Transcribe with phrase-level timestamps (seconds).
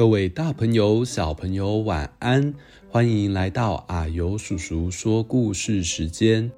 [0.00, 2.54] 各位大朋友、小朋友，晚安！
[2.88, 6.50] 欢迎来到啊呦叔叔说故事时间。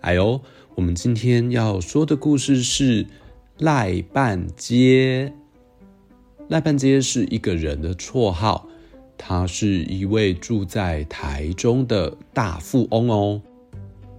[0.00, 0.40] 哎呦，
[0.74, 3.06] 我们今天要说的故事是
[3.56, 5.32] 赖半街。
[6.48, 8.68] 赖半街是一个人的绰号，
[9.16, 13.40] 他是一位住在台中的大富翁哦。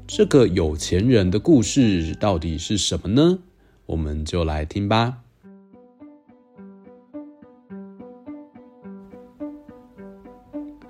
[0.08, 3.40] 这个有钱人的故事到底是什么呢？
[3.88, 5.23] 我们就来听吧。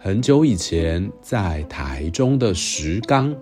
[0.06, 3.34] 很久以前，在台中的石冈，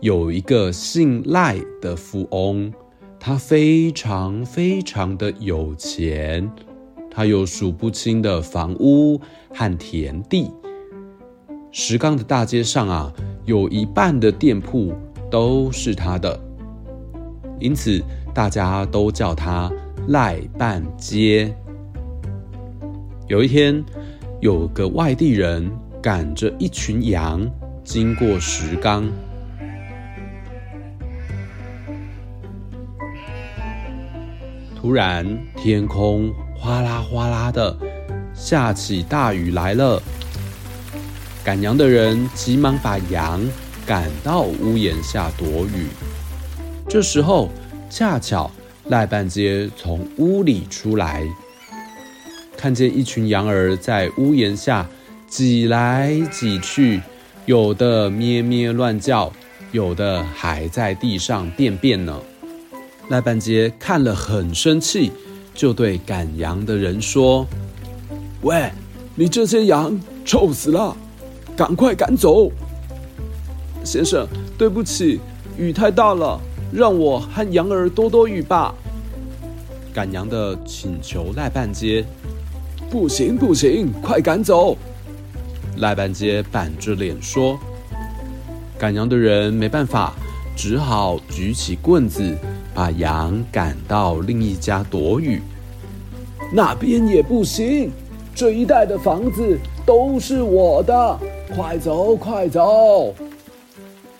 [0.00, 2.70] 有一个姓赖的富翁，
[3.18, 6.46] 他非常非常的有钱，
[7.10, 9.18] 他有数不清的房屋
[9.54, 10.50] 和田地。
[11.72, 13.10] 石冈的大街上啊，
[13.46, 14.92] 有一半的店铺
[15.30, 16.38] 都是他的，
[17.58, 17.98] 因此
[18.34, 19.72] 大家都叫他
[20.08, 21.56] 赖半街。
[23.26, 23.82] 有一天，
[24.42, 25.66] 有个外地人。
[26.04, 27.50] 赶着一群羊
[27.82, 29.10] 经过石冈，
[34.76, 37.74] 突然天空哗啦哗啦的
[38.34, 40.02] 下起大雨来了。
[41.42, 43.40] 赶羊的人急忙把羊
[43.86, 45.86] 赶到屋檐下躲雨。
[46.86, 47.48] 这时候
[47.88, 48.50] 恰巧
[48.88, 51.24] 赖半街从屋里出来，
[52.58, 54.86] 看见一群羊儿在屋檐下。
[55.34, 57.02] 挤来挤去，
[57.44, 59.32] 有的咩咩乱叫，
[59.72, 62.16] 有的还在地上便便呢。
[63.08, 65.10] 赖半截看了很生气，
[65.52, 67.44] 就对赶羊的人说
[68.42, 68.70] ：“喂，
[69.16, 70.96] 你这些羊臭死了，
[71.56, 72.48] 赶快赶走！”
[73.82, 75.18] 先生，对不起，
[75.58, 76.40] 雨太大了，
[76.72, 78.72] 让我和羊儿躲躲雨吧。
[79.92, 82.04] 赶羊的请求赖半截
[82.88, 84.78] ：“不行不行，快赶走！”
[85.78, 87.58] 赖半截板着脸说
[88.78, 90.14] ：“赶羊的人没办法，
[90.56, 92.36] 只好举起棍子，
[92.72, 95.42] 把羊赶到另一家躲雨。
[96.52, 97.90] 那边也不行，
[98.34, 101.18] 这一带的房子都是我的，
[101.54, 103.14] 快走快走！”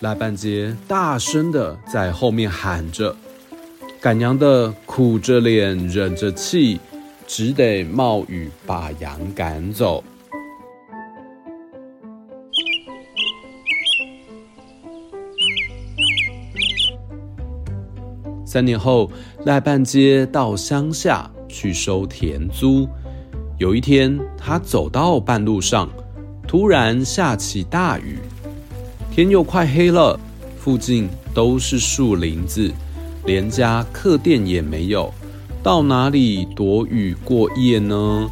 [0.01, 3.15] 赖半截大声的在后面喊着，
[4.01, 6.79] 赶羊的苦着脸，忍着气，
[7.25, 10.03] 只得冒雨把羊赶走。
[18.55, 19.11] 三年后，
[19.43, 22.87] 赖半街到乡下去收田租。
[23.57, 25.89] 有一天，他走到半路上，
[26.47, 28.17] 突然下起大雨，
[29.11, 30.17] 天又快黑了，
[30.57, 32.71] 附近都是树林子，
[33.25, 35.13] 连家客店也没有，
[35.61, 38.31] 到哪里躲雨过夜呢？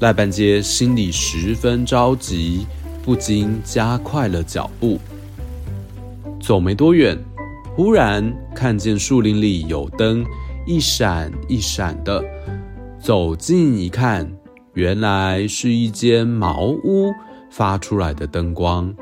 [0.00, 2.66] 赖半街心里十分着急，
[3.04, 4.98] 不禁加快了脚步。
[6.40, 7.16] 走没多远。
[7.78, 10.26] 忽然看见树林里有灯，
[10.66, 12.20] 一闪一闪的。
[12.98, 14.28] 走近一看，
[14.74, 17.12] 原来是一间茅屋
[17.48, 18.92] 发出来的灯光。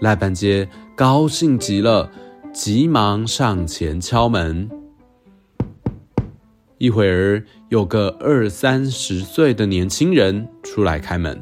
[0.00, 2.12] 赖半街高兴极了，
[2.52, 4.68] 急忙上前敲门。
[6.76, 11.40] 一会儿，有个二三十岁的年轻人出来开门。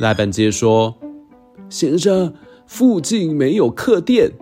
[0.00, 0.96] 赖半街说
[1.70, 2.34] ：“先生，
[2.66, 4.32] 附近没有客店。”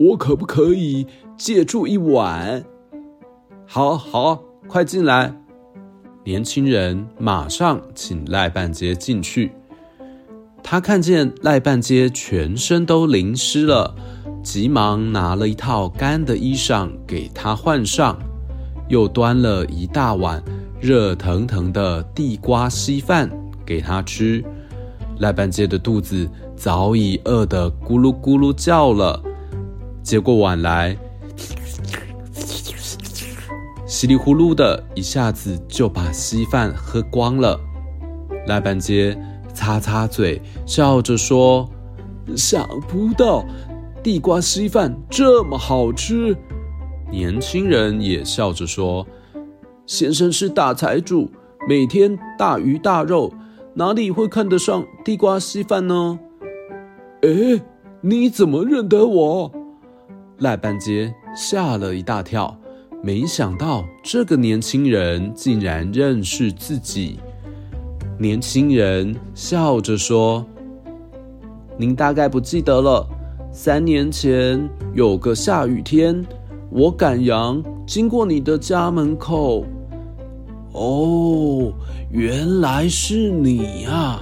[0.00, 1.06] 我可不可以
[1.36, 2.64] 借住一晚？
[3.66, 5.30] 好，好，快进来！
[6.24, 9.52] 年轻人马上请赖半阶进去。
[10.62, 13.94] 他看见赖半阶全身都淋湿了，
[14.42, 18.18] 急忙拿了一套干的衣裳给他换上，
[18.88, 20.42] 又端了一大碗
[20.80, 23.30] 热腾腾的地瓜稀饭
[23.66, 24.42] 给他吃。
[25.18, 26.26] 赖半阶的肚子
[26.56, 29.22] 早已饿得咕噜咕噜叫了。
[30.10, 30.96] 接过碗来，
[33.86, 37.56] 稀里呼噜的一下子就把稀饭喝光了。
[38.48, 39.16] 赖半街
[39.54, 41.70] 擦擦嘴，笑着说
[42.36, 43.46] ：“想不到
[44.02, 46.36] 地瓜稀饭这么好吃。”
[47.08, 49.06] 年轻人也笑着说
[49.86, 51.30] ：“先生是大财主，
[51.68, 53.32] 每天大鱼大肉，
[53.74, 56.18] 哪里会看得上地瓜稀饭呢？”
[57.22, 57.62] 哎，
[58.00, 59.52] 你怎么认得我？
[60.40, 62.54] 赖半街吓了一大跳，
[63.02, 67.18] 没想到这个年轻人竟然认识自己。
[68.18, 70.44] 年轻人笑着说
[71.78, 73.06] ：“您大概不记得了，
[73.52, 76.24] 三年前有个下雨天。”
[76.72, 79.66] 我赶羊经过你的家门口，
[80.70, 81.72] 哦，
[82.12, 84.20] 原来是你呀！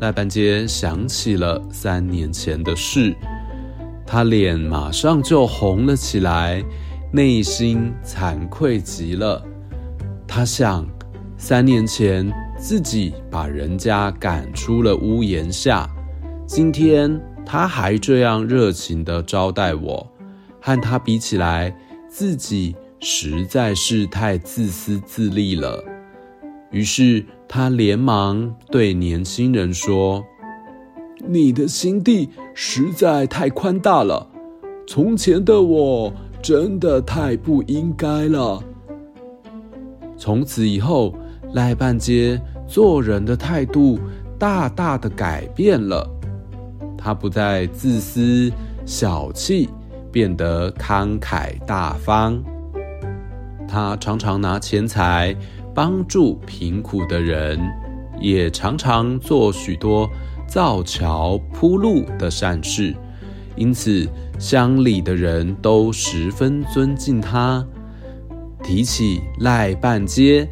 [0.00, 3.14] 赖半街想起了三年前的事，
[4.12, 6.62] 他脸马上就红了起来，
[7.10, 9.42] 内心惭愧极了。
[10.28, 10.86] 他想，
[11.38, 15.88] 三年前自己把人家赶出了屋檐下，
[16.46, 20.06] 今天他还这样热情地招待我。
[20.60, 21.74] 和他比起来，
[22.06, 25.82] 自己实在是太自私自利了。
[26.70, 30.22] 于是他连忙对年轻人说
[31.26, 34.26] ：“你的心地实在太宽大了，
[34.86, 38.62] 从前的我真的太不应该了。”
[40.18, 41.14] 从此以后，
[41.52, 43.98] 赖半街做人的态度
[44.38, 46.08] 大大的改变了，
[46.96, 48.52] 他不再自私
[48.84, 49.68] 小气。
[50.12, 52.38] 变得慷慨大方，
[53.66, 55.34] 他常常拿钱财
[55.74, 57.58] 帮助贫苦的人，
[58.20, 60.06] 也常常做许多
[60.52, 62.94] 造桥铺路的善事，
[63.56, 64.06] 因此
[64.38, 67.66] 乡里的人都十分尊敬他。
[68.62, 70.46] 提起赖半街，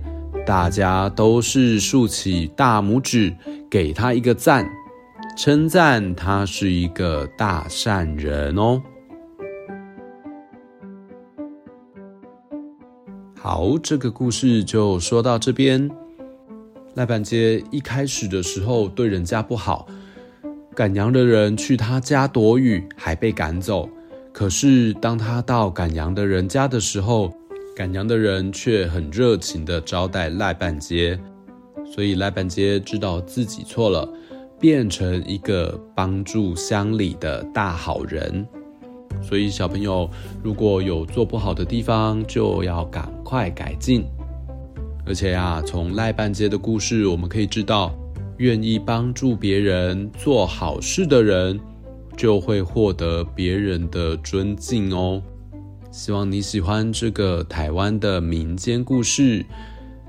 [0.47, 3.31] 大家都是竖起大拇指
[3.70, 4.67] 给他一个赞，
[5.37, 8.81] 称赞他是一个大善人哦。
[13.38, 15.91] 好，这个故事就说到这边。
[16.94, 19.87] 赖半街一开始的时候对人家不好，
[20.75, 23.88] 赶羊的人去他家躲雨，还被赶走。
[24.32, 27.32] 可是当他到赶羊的人家的时候，
[27.76, 31.19] 赶羊的人却很热情地招待赖半街。
[31.92, 34.08] 所以赖半街知道自己错了，
[34.58, 38.46] 变成一个帮助乡里的大好人。
[39.22, 40.08] 所以小朋友
[40.42, 44.04] 如果有做不好的地方，就要赶快改进。
[45.05, 47.94] 而且啊，从赖半街的故事，我们可以知道，
[48.38, 51.58] 愿意帮助别人、做好事的人，
[52.17, 55.23] 就会获得别人的尊敬哦。
[55.91, 59.44] 希望你喜欢这个台湾的民间故事，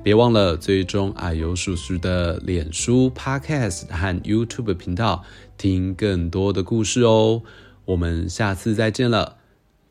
[0.03, 5.23] 别忘了追踪啊呦叔叔的脸书、Podcast 和 YouTube 频道，
[5.57, 7.41] 听更多的故事哦。
[7.85, 9.37] 我们下次再见了，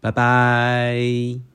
[0.01, 1.50] 拜拜。